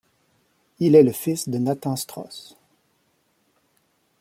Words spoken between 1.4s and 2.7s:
de Nathan Straus.